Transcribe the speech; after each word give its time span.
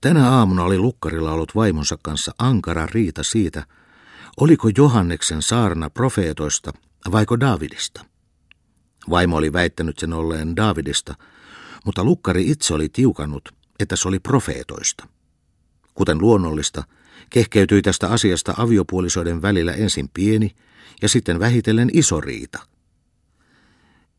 Tänä 0.00 0.30
aamuna 0.30 0.64
oli 0.64 0.78
Lukkarilla 0.78 1.32
ollut 1.32 1.54
vaimonsa 1.54 1.98
kanssa 2.02 2.32
ankara 2.38 2.86
riita 2.86 3.22
siitä, 3.22 3.66
oliko 4.40 4.70
Johanneksen 4.76 5.42
saarna 5.42 5.90
profeetoista 5.90 6.72
vaiko 7.12 7.40
Davidista. 7.40 8.04
Vaimo 9.10 9.36
oli 9.36 9.52
väittänyt 9.52 9.98
sen 9.98 10.12
olleen 10.12 10.56
Davidista, 10.56 11.14
mutta 11.84 12.04
Lukkari 12.04 12.50
itse 12.50 12.74
oli 12.74 12.88
tiukannut, 12.88 13.48
että 13.80 13.96
se 13.96 14.08
oli 14.08 14.18
profeetoista. 14.18 15.08
Kuten 15.94 16.18
luonnollista, 16.18 16.84
kehkeytyi 17.30 17.82
tästä 17.82 18.08
asiasta 18.08 18.54
aviopuolisoiden 18.56 19.42
välillä 19.42 19.72
ensin 19.72 20.08
pieni 20.08 20.56
ja 21.02 21.08
sitten 21.08 21.40
vähitellen 21.40 21.90
iso 21.92 22.20
riita. 22.20 22.58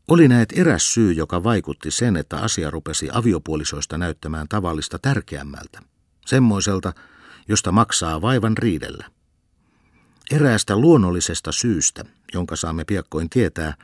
Oli 0.08 0.28
näet 0.28 0.52
eräs 0.56 0.94
syy, 0.94 1.12
joka 1.12 1.44
vaikutti 1.44 1.90
sen, 1.90 2.16
että 2.16 2.36
asia 2.36 2.70
rupesi 2.70 3.08
aviopuolisoista 3.12 3.98
näyttämään 3.98 4.48
tavallista 4.48 4.98
tärkeämmältä. 4.98 5.82
Semmoiselta, 6.26 6.92
josta 7.48 7.72
maksaa 7.72 8.20
vaivan 8.20 8.56
riidellä. 8.56 9.10
Eräästä 10.30 10.76
luonnollisesta 10.76 11.52
syystä, 11.52 12.04
jonka 12.34 12.56
saamme 12.56 12.84
piakkoin 12.84 13.30
tietää, 13.30 13.74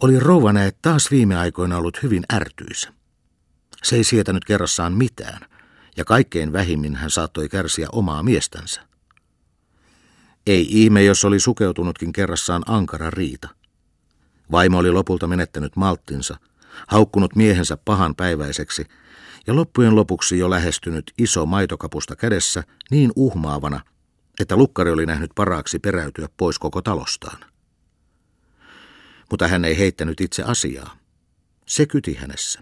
oli 0.00 0.20
rouva 0.20 0.52
näet 0.52 0.76
taas 0.82 1.10
viime 1.10 1.36
aikoina 1.36 1.76
ollut 1.76 2.02
hyvin 2.02 2.22
ärtyisä. 2.32 2.92
Se 3.82 3.96
ei 3.96 4.04
sietänyt 4.04 4.44
kerrassaan 4.44 4.92
mitään, 4.92 5.40
ja 5.96 6.04
kaikkein 6.04 6.52
vähimmin 6.52 6.96
hän 6.96 7.10
saattoi 7.10 7.48
kärsiä 7.48 7.88
omaa 7.92 8.22
miestänsä. 8.22 8.80
Ei 10.46 10.66
ihme, 10.82 11.04
jos 11.04 11.24
oli 11.24 11.40
sukeutunutkin 11.40 12.12
kerrassaan 12.12 12.62
ankara 12.66 13.10
riita. 13.10 13.48
Vaimo 14.52 14.78
oli 14.78 14.90
lopulta 14.90 15.26
menettänyt 15.26 15.76
malttinsa, 15.76 16.36
haukkunut 16.88 17.36
miehensä 17.36 17.76
pahan 17.76 18.14
päiväiseksi 18.14 18.86
ja 19.46 19.56
loppujen 19.56 19.96
lopuksi 19.96 20.38
jo 20.38 20.50
lähestynyt 20.50 21.12
iso 21.18 21.46
maitokapusta 21.46 22.16
kädessä 22.16 22.62
niin 22.90 23.12
uhmaavana, 23.16 23.80
että 24.40 24.56
lukkari 24.56 24.90
oli 24.90 25.06
nähnyt 25.06 25.30
paraaksi 25.34 25.78
peräytyä 25.78 26.28
pois 26.36 26.58
koko 26.58 26.82
talostaan. 26.82 27.44
Mutta 29.30 29.48
hän 29.48 29.64
ei 29.64 29.78
heittänyt 29.78 30.20
itse 30.20 30.42
asiaa. 30.42 30.96
Se 31.66 31.86
kyti 31.86 32.14
hänessä. 32.14 32.60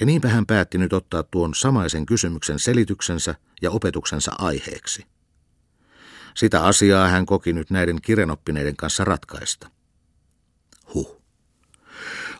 Ja 0.00 0.06
niinpä 0.06 0.28
hän 0.28 0.46
päätti 0.46 0.78
nyt 0.78 0.92
ottaa 0.92 1.22
tuon 1.22 1.54
samaisen 1.54 2.06
kysymyksen 2.06 2.58
selityksensä 2.58 3.34
ja 3.62 3.70
opetuksensa 3.70 4.32
aiheeksi. 4.38 5.06
Sitä 6.36 6.64
asiaa 6.64 7.08
hän 7.08 7.26
koki 7.26 7.52
nyt 7.52 7.70
näiden 7.70 8.02
kirjanoppineiden 8.02 8.76
kanssa 8.76 9.04
ratkaista. 9.04 9.70
Huh. 10.94 11.22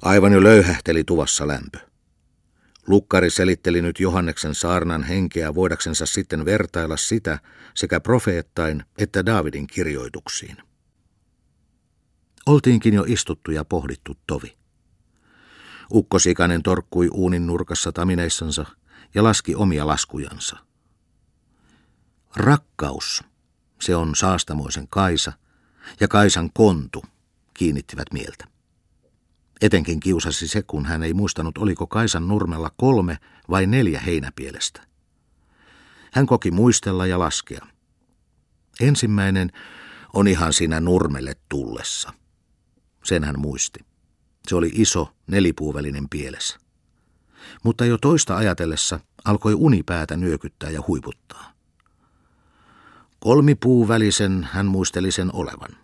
Aivan 0.02 0.32
jo 0.32 0.42
löyhähteli 0.42 1.04
tuvassa 1.04 1.48
lämpö. 1.48 1.78
Lukkari 2.86 3.30
selitteli 3.30 3.82
nyt 3.82 4.00
Johanneksen 4.00 4.54
saarnan 4.54 5.02
henkeä 5.02 5.54
voidaksensa 5.54 6.06
sitten 6.06 6.44
vertailla 6.44 6.96
sitä 6.96 7.38
sekä 7.74 8.00
profeettain 8.00 8.84
että 8.98 9.26
Daavidin 9.26 9.66
kirjoituksiin. 9.66 10.56
Oltiinkin 12.46 12.94
jo 12.94 13.04
istuttu 13.06 13.50
ja 13.50 13.64
pohdittu 13.64 14.16
tovi. 14.26 14.56
Ukkosikanen 15.92 16.62
torkkui 16.62 17.08
uunin 17.12 17.46
nurkassa 17.46 17.92
tamineissansa 17.92 18.66
ja 19.14 19.24
laski 19.24 19.54
omia 19.54 19.86
laskujansa. 19.86 20.56
Rakkaus, 22.36 23.24
se 23.80 23.96
on 23.96 24.16
saastamoisen 24.16 24.88
Kaisa, 24.88 25.32
ja 26.00 26.08
Kaisan 26.08 26.50
kontu 26.52 27.04
kiinnittivät 27.54 28.12
mieltä. 28.12 28.44
Etenkin 29.60 30.00
kiusasi 30.00 30.48
se, 30.48 30.62
kun 30.62 30.86
hän 30.86 31.02
ei 31.02 31.14
muistanut, 31.14 31.58
oliko 31.58 31.86
Kaisan 31.86 32.28
nurmella 32.28 32.70
kolme 32.76 33.18
vai 33.50 33.66
neljä 33.66 34.00
heinäpielestä. 34.00 34.82
Hän 36.12 36.26
koki 36.26 36.50
muistella 36.50 37.06
ja 37.06 37.18
laskea. 37.18 37.66
Ensimmäinen 38.80 39.50
on 40.12 40.28
ihan 40.28 40.52
siinä 40.52 40.80
nurmelle 40.80 41.36
tullessa. 41.48 42.12
Sen 43.04 43.24
hän 43.24 43.40
muisti. 43.40 43.80
Se 44.48 44.56
oli 44.56 44.70
iso, 44.74 45.14
nelipuuvälinen 45.26 46.08
pielessä. 46.08 46.58
Mutta 47.62 47.84
jo 47.84 47.98
toista 47.98 48.36
ajatellessa 48.36 49.00
alkoi 49.24 49.54
unipäätä 49.54 50.16
nyökyttää 50.16 50.70
ja 50.70 50.82
huiputtaa. 50.88 51.52
Kolmipuuvälisen 53.20 54.48
hän 54.52 54.66
muisteli 54.66 55.12
sen 55.12 55.34
olevan. 55.34 55.81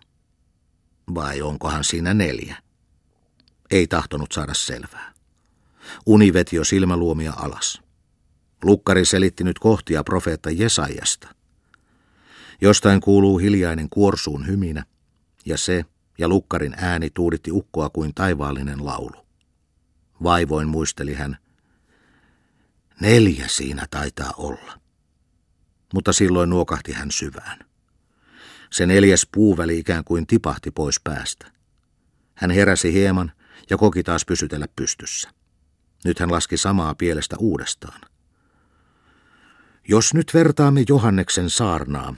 Vai 1.15 1.41
onkohan 1.41 1.83
siinä 1.83 2.13
neljä? 2.13 2.55
Ei 3.71 3.87
tahtonut 3.87 4.31
saada 4.31 4.53
selvää. 4.53 5.13
Uni 6.05 6.33
veti 6.33 6.55
jo 6.55 6.63
silmäluomia 6.63 7.33
alas. 7.35 7.81
Lukkari 8.63 9.05
selitti 9.05 9.43
nyt 9.43 9.59
kohtia 9.59 10.03
profeetta 10.03 10.49
Jesajasta. 10.49 11.27
Jostain 12.61 13.01
kuuluu 13.01 13.37
hiljainen 13.37 13.89
kuorsuun 13.89 14.47
hyminä, 14.47 14.85
ja 15.45 15.57
se 15.57 15.85
ja 16.17 16.27
Lukkarin 16.27 16.75
ääni 16.77 17.09
tuuditti 17.09 17.51
ukkoa 17.51 17.89
kuin 17.89 18.13
taivaallinen 18.13 18.85
laulu. 18.85 19.25
Vaivoin 20.23 20.67
muisteli 20.67 21.13
hän, 21.13 21.37
neljä 23.01 23.47
siinä 23.47 23.87
taitaa 23.91 24.33
olla. 24.37 24.79
Mutta 25.93 26.13
silloin 26.13 26.49
nuokahti 26.49 26.91
hän 26.91 27.11
syvään. 27.11 27.68
Se 28.69 28.85
neljäs 28.85 29.27
puuväli 29.31 29.79
ikään 29.79 30.03
kuin 30.03 30.27
tipahti 30.27 30.71
pois 30.71 30.99
päästä. 31.03 31.51
Hän 32.35 32.51
heräsi 32.51 32.93
hieman 32.93 33.31
ja 33.69 33.77
koki 33.77 34.03
taas 34.03 34.25
pysytellä 34.25 34.65
pystyssä. 34.75 35.29
Nyt 36.05 36.19
hän 36.19 36.31
laski 36.31 36.57
samaa 36.57 36.95
pielestä 36.95 37.35
uudestaan. 37.39 38.01
Jos 39.87 40.13
nyt 40.13 40.33
vertaamme 40.33 40.83
Johanneksen 40.89 41.49
saarnaa, 41.49 42.15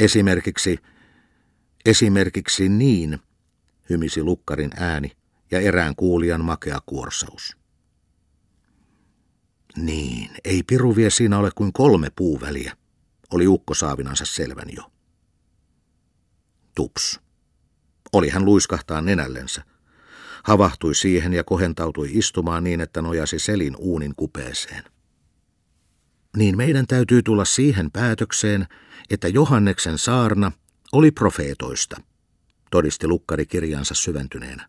esimerkiksi, 0.00 0.78
esimerkiksi 1.86 2.68
niin, 2.68 3.18
hymisi 3.90 4.22
lukkarin 4.22 4.70
ääni 4.76 5.12
ja 5.50 5.60
erään 5.60 5.96
kuulijan 5.96 6.44
makea 6.44 6.78
kuorsaus. 6.86 7.56
Niin, 9.76 10.30
ei 10.44 10.62
piru 10.62 10.96
vie 10.96 11.10
siinä 11.10 11.38
ole 11.38 11.50
kuin 11.54 11.72
kolme 11.72 12.08
puuväliä, 12.16 12.76
oli 13.30 13.46
ukko 13.46 13.74
saavinansa 13.74 14.24
selvän 14.24 14.68
jo. 14.76 14.90
Tups. 16.76 17.20
Oli 18.12 18.28
hän 18.28 18.44
luiskahtaa 18.44 19.00
nenällensä. 19.00 19.62
Havahtui 20.44 20.94
siihen 20.94 21.32
ja 21.32 21.44
kohentautui 21.44 22.08
istumaan 22.12 22.64
niin, 22.64 22.80
että 22.80 23.02
nojasi 23.02 23.38
selin 23.38 23.76
uunin 23.78 24.14
kupeeseen. 24.16 24.84
Niin 26.36 26.56
meidän 26.56 26.86
täytyy 26.86 27.22
tulla 27.22 27.44
siihen 27.44 27.90
päätökseen, 27.90 28.66
että 29.10 29.28
Johanneksen 29.28 29.98
saarna 29.98 30.52
oli 30.92 31.10
profeetoista, 31.10 31.96
todisti 32.70 33.08
lukkari 33.08 33.46
kirjansa 33.46 33.94
syventyneenä. 33.94 34.68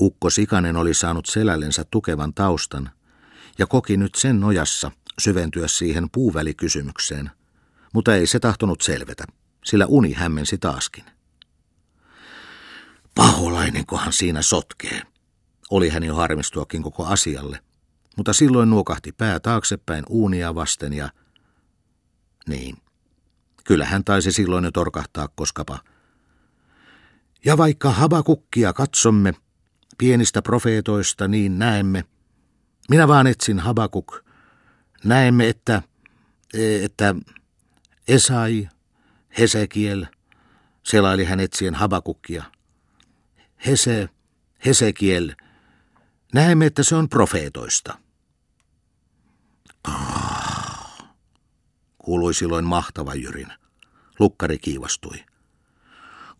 Ukko 0.00 0.30
Sikanen 0.30 0.76
oli 0.76 0.94
saanut 0.94 1.26
selällensä 1.26 1.84
tukevan 1.90 2.34
taustan 2.34 2.90
ja 3.58 3.66
koki 3.66 3.96
nyt 3.96 4.14
sen 4.14 4.40
nojassa 4.40 4.90
syventyä 5.18 5.68
siihen 5.68 6.10
puuvälikysymykseen, 6.12 7.30
mutta 7.94 8.14
ei 8.14 8.26
se 8.26 8.40
tahtonut 8.40 8.80
selvetä 8.80 9.24
sillä 9.68 9.86
uni 9.86 10.12
hämmensi 10.12 10.58
taaskin. 10.58 11.04
Paholainenkohan 13.14 14.12
siinä 14.12 14.42
sotkee, 14.42 15.02
oli 15.70 15.88
hän 15.88 16.04
jo 16.04 16.14
harmistuakin 16.14 16.82
koko 16.82 17.06
asialle, 17.06 17.60
mutta 18.16 18.32
silloin 18.32 18.70
nuokahti 18.70 19.12
pää 19.12 19.40
taaksepäin 19.40 20.04
uunia 20.08 20.54
vasten 20.54 20.92
ja... 20.92 21.10
Niin, 22.48 22.76
kyllä 23.64 23.86
hän 23.86 24.04
taisi 24.04 24.32
silloin 24.32 24.64
jo 24.64 24.70
torkahtaa, 24.70 25.28
koskapa... 25.28 25.78
Ja 27.44 27.56
vaikka 27.56 27.90
habakukkia 27.90 28.72
katsomme, 28.72 29.34
pienistä 29.98 30.42
profeetoista 30.42 31.28
niin 31.28 31.58
näemme, 31.58 32.04
minä 32.90 33.08
vaan 33.08 33.26
etsin 33.26 33.58
habakuk, 33.58 34.24
näemme, 35.04 35.48
että, 35.48 35.82
että 36.82 37.14
Esai, 38.08 38.68
Hesekiel, 39.38 40.06
selaili 40.82 41.24
hän 41.24 41.40
etsien 41.40 41.74
Habakukkia. 41.74 42.44
Hese, 43.66 44.08
Hesekiel, 44.66 45.34
näemme, 46.34 46.66
että 46.66 46.82
se 46.82 46.94
on 46.94 47.08
profeetoista. 47.08 47.98
Kuului 51.98 52.34
silloin 52.34 52.64
mahtava 52.64 53.14
jyrin. 53.14 53.52
Lukkari 54.18 54.58
kiivastui. 54.58 55.24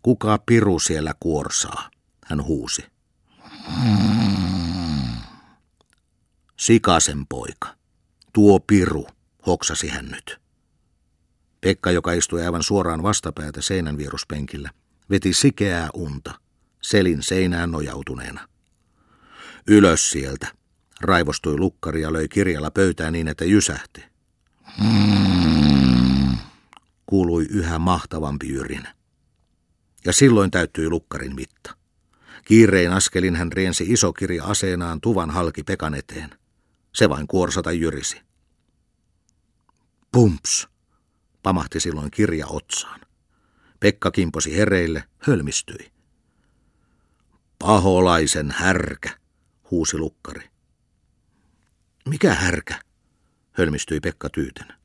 Kuka 0.01 0.39
piru 0.45 0.79
siellä 0.79 1.13
kuorsaa, 1.19 1.89
hän 2.25 2.43
huusi. 2.43 2.85
Sikasen 6.57 7.27
poika. 7.27 7.75
Tuo 8.33 8.59
piru, 8.59 9.07
hoksasi 9.47 9.87
hän 9.87 10.05
nyt. 10.05 10.48
Pekka, 11.61 11.91
joka 11.91 12.11
istui 12.13 12.45
aivan 12.45 12.63
suoraan 12.63 13.03
vastapäätä 13.03 13.61
seinän 13.61 13.97
vieruspenkillä, 13.97 14.69
veti 15.09 15.33
sikeää 15.33 15.89
unta, 15.93 16.39
selin 16.81 17.23
seinään 17.23 17.71
nojautuneena. 17.71 18.47
Ylös 19.67 20.11
sieltä, 20.11 20.47
raivostui 21.01 21.57
lukkari 21.57 22.01
ja 22.01 22.13
löi 22.13 22.27
kirjalla 22.27 22.71
pöytään 22.71 23.13
niin, 23.13 23.27
että 23.27 23.45
jysähti. 23.45 24.03
Kuului 27.05 27.45
yhä 27.49 27.79
mahtavampi 27.79 28.49
yrinä. 28.49 28.93
Ja 30.05 30.13
silloin 30.13 30.51
täyttyi 30.51 30.89
lukkarin 30.89 31.35
mitta. 31.35 31.75
Kiirein 32.45 32.93
askelin 32.93 33.35
hän 33.35 33.51
riensi 33.51 33.85
iso 33.87 34.13
kirja 34.13 34.45
aseenaan 34.45 35.01
tuvan 35.01 35.29
halki 35.29 35.63
Pekan 35.63 35.95
eteen. 35.95 36.29
Se 36.93 37.09
vain 37.09 37.27
kuorsata 37.27 37.71
jyrisi. 37.71 38.21
Pumps, 40.11 40.67
pamahti 41.43 41.79
silloin 41.79 42.11
kirja 42.11 42.47
otsaan. 42.47 42.99
Pekka 43.79 44.11
kimposi 44.11 44.57
hereille, 44.57 45.03
hölmistyi. 45.17 45.91
Paholaisen 47.59 48.51
härkä, 48.51 49.09
huusi 49.71 49.97
lukkari. 49.97 50.49
Mikä 52.09 52.33
härkä? 52.33 52.75
hölmistyi 53.51 53.99
Pekka 53.99 54.29
tyytenä. 54.29 54.79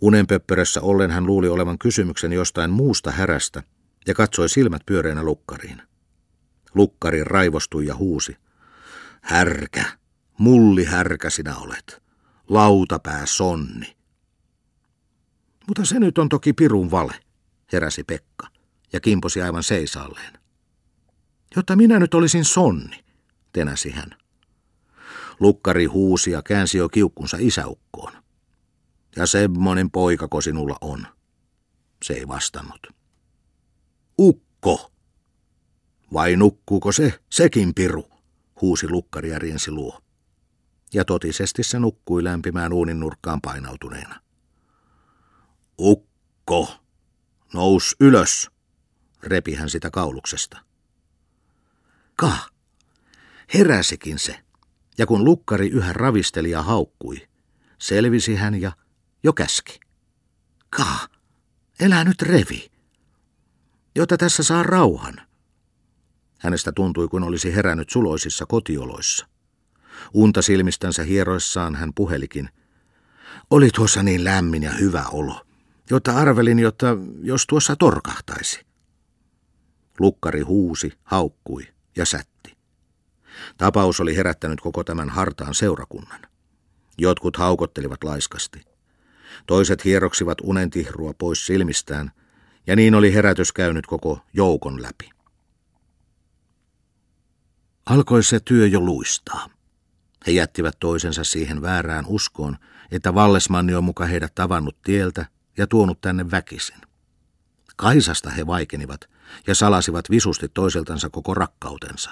Unenpöppörössä 0.00 0.80
ollen 0.80 1.10
hän 1.10 1.26
luuli 1.26 1.48
olevan 1.48 1.78
kysymyksen 1.78 2.32
jostain 2.32 2.70
muusta 2.70 3.10
härästä 3.10 3.62
ja 4.06 4.14
katsoi 4.14 4.48
silmät 4.48 4.82
pyöreänä 4.86 5.22
lukkariin. 5.22 5.82
Lukkari 6.74 7.24
raivostui 7.24 7.86
ja 7.86 7.94
huusi. 7.94 8.36
Härkä, 9.22 9.84
mulli 10.38 10.84
härkä 10.84 11.30
sinä 11.30 11.56
olet. 11.56 12.02
Lautapää 12.48 13.26
sonni. 13.26 13.99
Mutta 15.66 15.84
se 15.84 15.98
nyt 16.00 16.18
on 16.18 16.28
toki 16.28 16.52
pirun 16.52 16.90
vale, 16.90 17.14
heräsi 17.72 18.04
Pekka 18.04 18.46
ja 18.92 19.00
kimposi 19.00 19.42
aivan 19.42 19.62
seisaalleen. 19.62 20.32
Jotta 21.56 21.76
minä 21.76 21.98
nyt 21.98 22.14
olisin 22.14 22.44
sonni, 22.44 23.04
tenäsi 23.52 23.90
hän. 23.90 24.10
Lukkari 25.40 25.84
huusi 25.84 26.30
ja 26.30 26.42
käänsi 26.42 26.78
jo 26.78 26.88
kiukkunsa 26.88 27.36
isäukkoon. 27.40 28.12
Ja 29.16 29.26
semmonen 29.26 29.90
poikako 29.90 30.40
sinulla 30.40 30.76
on. 30.80 31.06
Se 32.04 32.14
ei 32.14 32.28
vastannut. 32.28 32.86
Ukko! 34.18 34.92
Vai 36.12 36.36
nukkuuko 36.36 36.92
se, 36.92 37.20
sekin 37.30 37.74
piru? 37.74 38.10
huusi 38.60 38.88
lukkari 38.88 39.30
ja 39.30 39.38
riensi 39.38 39.70
luo. 39.70 40.00
Ja 40.94 41.04
totisesti 41.04 41.62
se 41.62 41.78
nukkui 41.78 42.24
lämpimään 42.24 42.72
uunin 42.72 43.00
nurkkaan 43.00 43.40
painautuneena. 43.40 44.20
Ukko! 45.80 46.76
Nous 47.54 47.96
ylös! 48.00 48.50
repi 49.22 49.54
hän 49.54 49.70
sitä 49.70 49.90
kauluksesta. 49.90 50.58
Ka! 52.16 52.32
Heräsikin 53.54 54.18
se, 54.18 54.38
ja 54.98 55.06
kun 55.06 55.24
lukkari 55.24 55.68
yhä 55.68 55.92
ravisteli 55.92 56.50
ja 56.50 56.62
haukkui, 56.62 57.28
selvisi 57.78 58.34
hän 58.34 58.60
ja 58.60 58.72
jo 59.22 59.32
käski. 59.32 59.80
Ka! 60.70 61.08
Elä 61.80 62.04
nyt 62.04 62.22
revi! 62.22 62.70
Jota 63.94 64.16
tässä 64.16 64.42
saa 64.42 64.62
rauhan. 64.62 65.14
Hänestä 66.38 66.72
tuntui, 66.72 67.08
kun 67.08 67.22
olisi 67.22 67.54
herännyt 67.54 67.90
suloisissa 67.90 68.46
kotioloissa. 68.46 69.26
Unta 70.14 70.42
silmistänsä 70.42 71.02
hieroissaan 71.02 71.74
hän 71.74 71.94
puhelikin. 71.94 72.50
Oli 73.50 73.70
tuossa 73.70 74.02
niin 74.02 74.24
lämmin 74.24 74.62
ja 74.62 74.70
hyvä 74.70 75.04
olo 75.12 75.49
jotta 75.90 76.16
arvelin, 76.16 76.58
jotta 76.58 76.86
jos 77.22 77.46
tuossa 77.46 77.76
torkahtaisi. 77.76 78.66
Lukkari 79.98 80.40
huusi, 80.40 80.92
haukkui 81.02 81.68
ja 81.96 82.06
sätti. 82.06 82.56
Tapaus 83.58 84.00
oli 84.00 84.16
herättänyt 84.16 84.60
koko 84.60 84.84
tämän 84.84 85.08
hartaan 85.08 85.54
seurakunnan. 85.54 86.20
Jotkut 86.98 87.36
haukottelivat 87.36 88.04
laiskasti. 88.04 88.64
Toiset 89.46 89.84
hieroksivat 89.84 90.38
unentihrua 90.42 91.14
pois 91.18 91.46
silmistään, 91.46 92.12
ja 92.66 92.76
niin 92.76 92.94
oli 92.94 93.14
herätys 93.14 93.52
käynyt 93.52 93.86
koko 93.86 94.20
joukon 94.32 94.82
läpi. 94.82 95.10
Alkoi 97.86 98.22
se 98.22 98.40
työ 98.40 98.66
jo 98.66 98.80
luistaa. 98.80 99.50
He 100.26 100.32
jättivät 100.32 100.76
toisensa 100.80 101.24
siihen 101.24 101.62
väärään 101.62 102.04
uskoon, 102.06 102.56
että 102.90 103.14
Vallesmanni 103.14 103.74
on 103.74 103.84
muka 103.84 104.06
heidät 104.06 104.34
tavannut 104.34 104.82
tieltä 104.82 105.26
ja 105.60 105.66
tuonut 105.66 106.00
tänne 106.00 106.30
väkisin. 106.30 106.80
Kaisasta 107.76 108.30
he 108.30 108.46
vaikenivat 108.46 109.00
ja 109.46 109.54
salasivat 109.54 110.10
visusti 110.10 110.48
toiseltansa 110.48 111.10
koko 111.10 111.34
rakkautensa. 111.34 112.10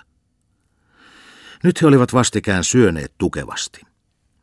Nyt 1.64 1.82
he 1.82 1.86
olivat 1.86 2.12
vastikään 2.12 2.64
syöneet 2.64 3.14
tukevasti. 3.18 3.80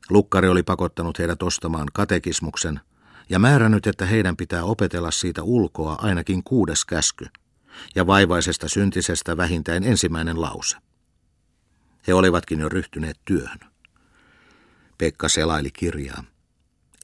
Lukkari 0.10 0.48
oli 0.48 0.64
pakottanut 0.64 1.20
heidät 1.20 1.44
ostamaan 1.44 1.88
katekismuksen 1.94 2.80
ja 3.30 3.40
määrännyt, 3.40 3.88
että 3.88 4.06
heidän 4.06 4.38
pitää 4.38 4.64
opetella 4.64 5.12
siitä 5.12 5.44
ulkoa 5.44 5.96
ainakin 6.02 6.44
kuudes 6.44 6.86
käsky 6.86 7.26
ja 7.96 8.08
vaivaisesta 8.08 8.70
syntisestä 8.70 9.38
vähintään 9.38 9.84
ensimmäinen 9.84 10.42
lause. 10.42 10.78
He 12.08 12.14
olivatkin 12.14 12.60
jo 12.60 12.70
ryhtyneet 12.70 13.20
työhön. 13.26 13.60
Pekka 14.98 15.30
selaili 15.30 15.72
kirjaa. 15.72 16.24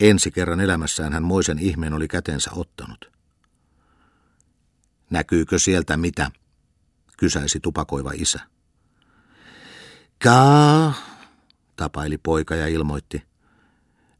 Ensi 0.01 0.31
kerran 0.31 0.59
elämässään 0.59 1.13
hän 1.13 1.23
moisen 1.23 1.59
ihmeen 1.59 1.93
oli 1.93 2.07
kätensä 2.07 2.51
ottanut. 2.53 3.11
Näkyykö 5.09 5.59
sieltä 5.59 5.97
mitä? 5.97 6.31
kysäisi 7.17 7.59
tupakoiva 7.59 8.11
isä. 8.13 8.39
Kaa, 10.23 10.93
tapaili 11.75 12.17
poika 12.17 12.55
ja 12.55 12.67
ilmoitti. 12.67 13.23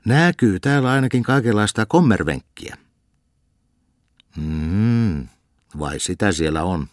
Näkyy 0.06 0.60
täällä 0.60 0.92
ainakin 0.92 1.24
kaikenlaista 1.24 1.86
kommervenkkiä. 1.86 2.78
Mm, 4.38 5.28
vai 5.80 6.00
sitä 6.00 6.32
siellä 6.32 6.64
on. 6.64 6.88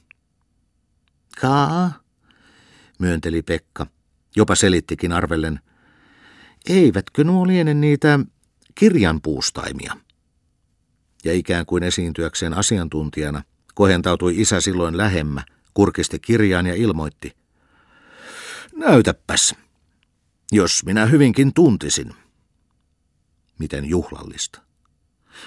Kaa, 1.40 1.92
myönteli 2.98 3.42
Pekka. 3.42 3.86
Jopa 4.36 4.54
selittikin 4.54 5.12
arvellen. 5.12 5.60
Eivätkö 6.68 7.24
nuo 7.24 7.46
liene 7.46 7.74
niitä 7.74 8.18
kirjanpuustaimia. 8.78 9.96
Ja 11.24 11.32
ikään 11.32 11.66
kuin 11.66 11.82
esiintyäkseen 11.82 12.54
asiantuntijana 12.54 13.42
kohentautui 13.74 14.40
isä 14.40 14.60
silloin 14.60 14.96
lähemmä, 14.96 15.44
kurkisti 15.74 16.18
kirjaan 16.18 16.66
ja 16.66 16.74
ilmoitti. 16.74 17.36
Näytäpäs, 18.76 19.54
jos 20.52 20.84
minä 20.84 21.06
hyvinkin 21.06 21.54
tuntisin. 21.54 22.14
Miten 23.58 23.84
juhlallista. 23.84 24.60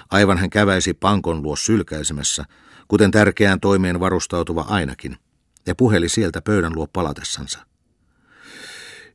Aivan 0.10 0.38
hän 0.38 0.50
käväisi 0.50 0.94
pankon 0.94 1.44
luo 1.44 1.56
sylkäisemässä, 1.56 2.46
kuten 2.88 3.12
tärkeään 3.12 3.60
toimeen 3.60 4.00
varustautuva 4.00 4.62
ainakin, 4.62 5.18
ja 5.66 5.76
puheli 5.76 6.10
sieltä 6.10 6.42
pöydän 6.42 6.76
luo 6.76 6.88
palatessansa. 6.88 7.66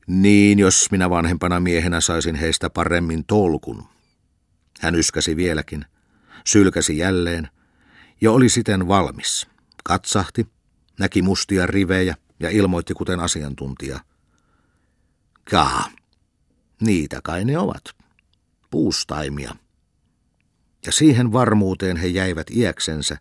Niin, 0.06 0.58
jos 0.58 0.90
minä 0.90 1.10
vanhempana 1.10 1.60
miehenä 1.60 2.00
saisin 2.00 2.34
heistä 2.34 2.70
paremmin 2.70 3.24
tolkun, 3.24 3.95
hän 4.80 4.94
yskäsi 4.94 5.36
vieläkin, 5.36 5.84
sylkäsi 6.44 6.98
jälleen 6.98 7.48
ja 8.20 8.32
oli 8.32 8.48
siten 8.48 8.88
valmis. 8.88 9.46
Katsahti, 9.84 10.46
näki 10.98 11.22
mustia 11.22 11.66
rivejä 11.66 12.16
ja 12.40 12.50
ilmoitti 12.50 12.94
kuten 12.94 13.20
asiantuntija. 13.20 14.00
Kaa, 15.50 15.90
niitä 16.80 17.20
kai 17.24 17.44
ne 17.44 17.58
ovat. 17.58 17.84
Puustaimia. 18.70 19.56
Ja 20.86 20.92
siihen 20.92 21.32
varmuuteen 21.32 21.96
he 21.96 22.06
jäivät 22.06 22.50
iäksensä, 22.50 23.18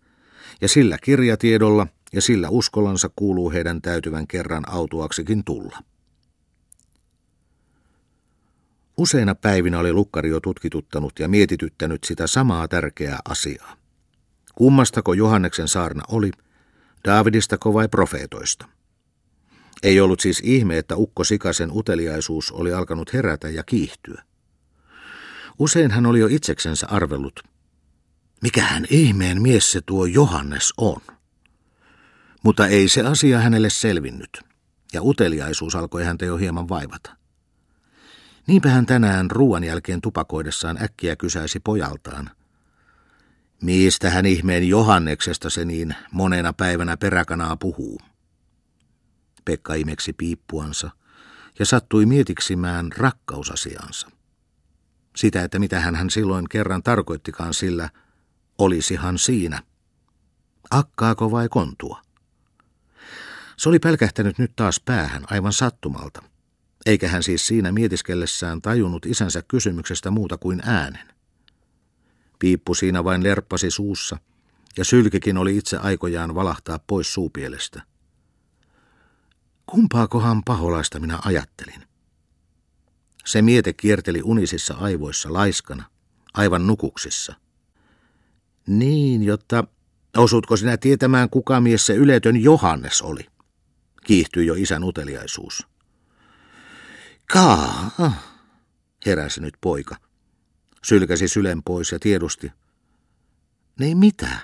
ja 0.62 0.68
sillä 0.68 0.98
kirjatiedolla 1.04 1.88
ja 2.14 2.22
sillä 2.22 2.50
uskollansa 2.50 3.10
kuuluu 3.16 3.52
heidän 3.52 3.82
täytyvän 3.82 4.28
kerran 4.28 4.70
autuaksikin 4.70 5.44
tulla. 5.44 5.80
Useina 8.98 9.36
päivinä 9.36 9.80
oli 9.80 9.94
lukkari 9.94 10.30
jo 10.30 10.40
tutkituttanut 10.40 11.20
ja 11.20 11.28
mietityttänyt 11.28 12.04
sitä 12.04 12.28
samaa 12.28 12.68
tärkeää 12.68 13.20
asiaa. 13.30 13.76
Kummastako 14.56 15.14
Johanneksen 15.14 15.68
saarna 15.68 16.04
oli, 16.08 16.32
Daavidistako 17.06 17.74
vai 17.74 17.88
profeetoista? 17.88 18.68
Ei 19.84 20.00
ollut 20.00 20.20
siis 20.20 20.42
ihme, 20.44 20.78
että 20.78 20.96
Ukko 20.96 21.24
Sikasen 21.24 21.72
uteliaisuus 21.72 22.52
oli 22.52 22.74
alkanut 22.74 23.14
herätä 23.14 23.50
ja 23.50 23.64
kiihtyä. 23.64 24.24
Usein 25.60 25.92
hän 25.92 26.06
oli 26.06 26.20
jo 26.20 26.28
itseksensä 26.28 26.88
arvellut, 26.88 27.40
mikähän 28.42 28.86
ihmeen 28.90 29.42
mies 29.42 29.72
se 29.72 29.82
tuo 29.86 30.06
Johannes 30.06 30.74
on. 30.78 31.02
Mutta 32.44 32.68
ei 32.68 32.90
se 32.90 33.02
asia 33.02 33.40
hänelle 33.40 33.70
selvinnyt, 33.70 34.40
ja 34.94 35.02
uteliaisuus 35.04 35.76
alkoi 35.76 36.04
häntä 36.04 36.26
jo 36.26 36.38
hieman 36.38 36.70
vaivata. 36.70 37.25
Niinpä 38.48 38.70
hän 38.70 38.86
tänään 38.86 39.32
ruoan 39.32 39.64
jälkeen 39.64 40.02
tupakoidessaan 40.02 40.84
äkkiä 40.84 41.16
kysäisi 41.16 41.60
pojaltaan. 41.60 42.30
Mistä 43.62 44.10
hän 44.10 44.26
ihmeen 44.26 44.68
Johanneksesta 44.68 45.50
se 45.50 45.66
niin 45.66 45.96
monena 46.12 46.54
päivänä 46.54 46.98
peräkanaa 46.98 47.58
puhuu? 47.58 48.00
Pekka 49.46 49.74
imeksi 49.74 50.14
piippuansa 50.14 50.90
ja 51.60 51.66
sattui 51.66 52.06
mietiksimään 52.06 52.92
rakkausasiansa. 52.98 54.08
Sitä, 55.16 55.44
että 55.44 55.60
mitä 55.60 55.80
hän 55.80 56.10
silloin 56.10 56.50
kerran 56.50 56.84
tarkoittikaan 56.84 57.54
sillä, 57.54 57.90
olisihan 58.58 59.18
siinä. 59.18 59.64
Akkaako 60.72 61.32
vai 61.32 61.50
kontua? 61.50 62.02
Se 63.58 63.70
oli 63.70 63.80
pelkähtänyt 63.80 64.40
nyt 64.40 64.56
taas 64.56 64.82
päähän 64.86 65.24
aivan 65.30 65.54
sattumalta, 65.54 66.24
eikä 66.86 67.10
hän 67.10 67.24
siis 67.24 67.48
siinä 67.48 67.72
mietiskellessään 67.72 68.62
tajunnut 68.62 69.06
isänsä 69.06 69.42
kysymyksestä 69.48 70.12
muuta 70.12 70.38
kuin 70.38 70.62
äänen. 70.66 71.08
Piippu 72.40 72.74
siinä 72.74 73.04
vain 73.04 73.24
lerppasi 73.24 73.72
suussa, 73.72 74.18
ja 74.78 74.86
sylkikin 74.86 75.38
oli 75.38 75.58
itse 75.58 75.78
aikojaan 75.78 76.36
valahtaa 76.36 76.80
pois 76.88 77.14
suupielestä. 77.14 77.82
Kumpaakohan 79.66 80.44
paholaista 80.44 81.00
minä 81.00 81.20
ajattelin? 81.26 81.82
Se 83.26 83.42
miete 83.42 83.74
kierteli 83.74 84.22
unisissa 84.24 84.74
aivoissa 84.74 85.34
laiskana, 85.34 85.84
aivan 86.34 86.68
nukuksissa. 86.68 87.36
Niin, 88.68 89.24
jotta 89.24 89.64
osuutko 90.18 90.58
sinä 90.58 90.78
tietämään, 90.78 91.30
kuka 91.30 91.62
mies 91.62 91.86
se 91.86 91.96
yletön 91.96 92.44
Johannes 92.44 93.02
oli? 93.02 93.26
Kiihtyi 94.06 94.46
jo 94.46 94.54
isän 94.54 94.84
uteliaisuus. 94.84 95.68
Kaa, 97.34 97.92
heräsi 99.06 99.42
nyt 99.42 99.54
poika. 99.62 99.96
Sylkäsi 100.84 101.28
sylen 101.28 101.64
pois 101.64 101.92
ja 101.92 102.00
tiedusti. 102.00 102.52
Niin 103.80 103.98
mitä? 103.98 104.38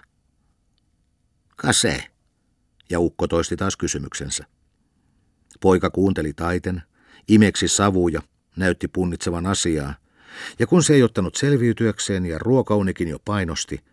Kase. 1.55 2.03
Ja 2.89 2.99
ukko 2.99 3.27
toisti 3.27 3.57
taas 3.57 3.77
kysymyksensä. 3.77 4.45
Poika 5.59 5.89
kuunteli 5.89 6.33
taiten, 6.33 6.81
imeksi 7.27 7.67
savuja, 7.67 8.21
näytti 8.55 8.87
punnitsevan 8.87 9.45
asiaa, 9.45 9.95
ja 10.59 10.67
kun 10.67 10.83
se 10.83 10.93
ei 10.93 11.03
ottanut 11.03 11.35
selviytyäkseen 11.35 12.25
ja 12.25 12.39
ruokaunikin 12.39 13.07
jo 13.07 13.19
painosti, 13.25 13.83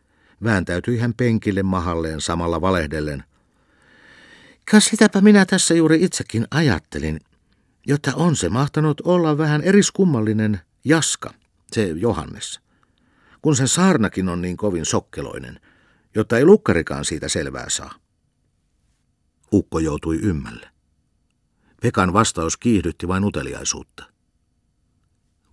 vääntäytyi 0.44 0.98
hän 0.98 1.14
penkille 1.14 1.62
mahalleen 1.62 2.20
samalla 2.20 2.60
valehdellen. 2.60 3.24
Kas 4.70 4.84
sitäpä 4.84 5.20
minä 5.20 5.46
tässä 5.46 5.74
juuri 5.74 6.04
itsekin 6.04 6.46
ajattelin, 6.50 7.20
jotta 7.86 8.12
on 8.14 8.36
se 8.36 8.48
mahtanut 8.48 9.00
olla 9.04 9.38
vähän 9.38 9.62
eriskummallinen 9.62 10.60
jaska, 10.84 11.34
se 11.72 11.86
Johannes. 11.86 12.60
Kun 13.42 13.56
sen 13.56 13.68
saarnakin 13.68 14.28
on 14.28 14.42
niin 14.42 14.56
kovin 14.56 14.84
sokkeloinen, 14.84 15.60
jotta 16.14 16.38
ei 16.38 16.44
lukkarikaan 16.44 17.04
siitä 17.04 17.28
selvää 17.28 17.68
saa. 17.68 17.94
Ukko 19.52 19.78
joutui 19.78 20.18
ymmälle. 20.22 20.70
Pekan 21.82 22.12
vastaus 22.12 22.56
kiihdytti 22.56 23.08
vain 23.08 23.24
uteliaisuutta. 23.24 24.04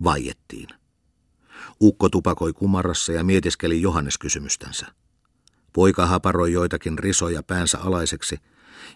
Vaiettiin. 0.04 0.68
Ukko 1.80 2.08
tupakoi 2.08 2.52
kumarassa 2.52 3.12
ja 3.12 3.24
mietiskeli 3.24 3.82
Johannes 3.82 4.18
kysymystänsä. 4.18 4.86
Poika 5.72 6.06
haparoi 6.06 6.52
joitakin 6.52 6.98
risoja 6.98 7.42
päänsä 7.42 7.78
alaiseksi, 7.78 8.38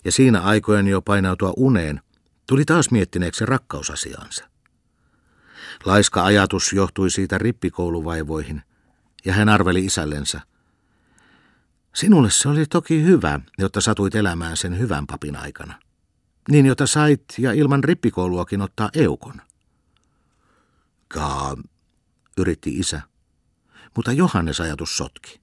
ja 0.04 0.12
siinä 0.12 0.40
aikojen 0.40 0.87
jo 0.87 1.02
painautua 1.02 1.52
uneen, 1.56 2.00
tuli 2.50 2.64
taas 2.64 2.90
miettineeksi 2.90 3.47
rakkausasiaansa. 3.47 4.45
Laiska 5.85 6.25
ajatus 6.25 6.73
johtui 6.73 7.11
siitä 7.11 7.38
rippikouluvaivoihin, 7.38 8.62
ja 9.25 9.33
hän 9.33 9.49
arveli 9.49 9.85
isällensä. 9.85 10.40
Sinulle 11.95 12.30
se 12.30 12.49
oli 12.49 12.66
toki 12.66 13.02
hyvä, 13.02 13.40
jotta 13.59 13.80
satuit 13.80 14.14
elämään 14.14 14.57
sen 14.57 14.78
hyvän 14.78 15.07
papin 15.07 15.37
aikana. 15.37 15.78
Niin, 16.50 16.66
jota 16.66 16.87
sait 16.87 17.25
ja 17.38 17.52
ilman 17.52 17.85
rippikouluakin 17.85 18.62
ottaa 18.62 18.90
eukon. 18.95 19.42
Kaa, 21.09 21.57
yritti 22.38 22.78
isä, 22.78 23.02
mutta 23.97 24.12
Johannes 24.12 24.61
ajatus 24.61 24.97
sotki. 24.97 25.40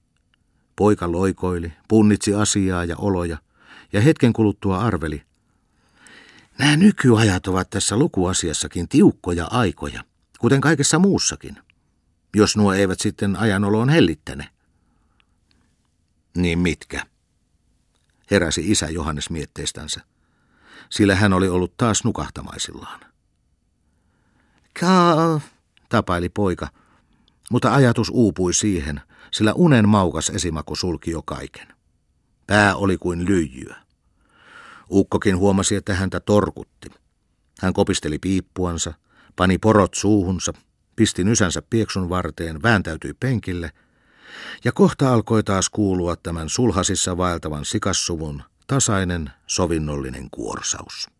Poika 0.76 1.12
loikoili, 1.12 1.72
punnitsi 1.88 2.34
asiaa 2.34 2.84
ja 2.84 2.96
oloja, 2.96 3.38
ja 3.92 4.00
hetken 4.00 4.32
kuluttua 4.32 4.78
arveli. 4.78 5.28
Nämä 6.58 6.76
nykyajat 6.76 7.46
ovat 7.46 7.70
tässä 7.70 7.96
lukuasiassakin 7.96 8.88
tiukkoja 8.88 9.46
aikoja, 9.50 10.04
kuten 10.38 10.60
kaikessa 10.60 10.98
muussakin, 10.98 11.56
jos 12.36 12.56
nuo 12.56 12.72
eivät 12.72 13.00
sitten 13.00 13.36
ajanoloon 13.36 13.88
hellittäne. 13.88 14.48
Niin 16.36 16.58
mitkä? 16.58 17.06
Heräsi 18.30 18.70
isä 18.70 18.86
Johannes 18.86 19.30
mietteistänsä, 19.30 20.00
sillä 20.90 21.14
hän 21.14 21.32
oli 21.32 21.48
ollut 21.48 21.76
taas 21.76 22.04
nukahtamaisillaan. 22.04 23.00
Kaa, 24.80 25.40
tapaili 25.88 26.28
poika, 26.28 26.68
mutta 27.50 27.74
ajatus 27.74 28.10
uupui 28.10 28.54
siihen, 28.54 29.00
sillä 29.30 29.52
unen 29.52 29.88
maukas 29.88 30.30
esimaku 30.30 30.76
sulki 30.76 31.10
jo 31.10 31.22
kaiken. 31.22 31.68
Pää 32.46 32.76
oli 32.76 32.98
kuin 32.98 33.24
lyijyä. 33.24 33.87
Ukkokin 34.90 35.38
huomasi, 35.38 35.76
että 35.76 35.94
häntä 35.94 36.20
torkutti. 36.20 36.88
Hän 37.60 37.72
kopisteli 37.72 38.18
piippuansa, 38.18 38.94
pani 39.36 39.58
porot 39.58 39.94
suuhunsa, 39.94 40.52
pisti 40.96 41.24
nysänsä 41.24 41.62
pieksun 41.70 42.08
varteen, 42.08 42.62
vääntäytyi 42.62 43.14
penkille, 43.14 43.72
ja 44.64 44.72
kohta 44.72 45.14
alkoi 45.14 45.42
taas 45.42 45.70
kuulua 45.70 46.16
tämän 46.16 46.48
sulhasissa 46.48 47.16
vaeltavan 47.16 47.64
sikassuvun 47.64 48.42
tasainen 48.66 49.30
sovinnollinen 49.46 50.28
kuorsaus. 50.30 51.17